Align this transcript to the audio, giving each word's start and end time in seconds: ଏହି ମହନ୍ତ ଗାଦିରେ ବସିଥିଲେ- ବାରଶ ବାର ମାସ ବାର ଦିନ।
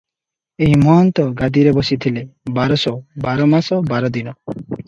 ଏହି 0.67 0.79
ମହନ୍ତ 0.83 1.25
ଗାଦିରେ 1.43 1.75
ବସିଥିଲେ- 1.79 2.25
ବାରଶ 2.57 2.95
ବାର 3.27 3.49
ମାସ 3.55 3.83
ବାର 3.93 4.15
ଦିନ। 4.19 4.39